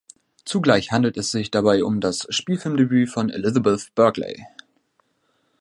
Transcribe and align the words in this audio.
Zugleich 0.45 0.91
handelt 0.91 1.15
es 1.17 1.29
sich 1.29 1.51
dabei 1.51 1.83
um 1.83 1.99
das 2.01 2.25
Spielfilmdebüt 2.31 3.07
von 3.11 3.29
Elizabeth 3.29 3.93
Berkley. 3.93 4.47